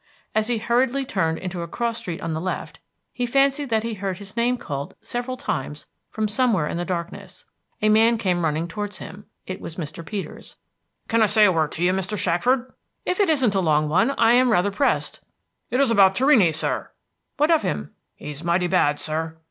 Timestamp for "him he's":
17.61-18.43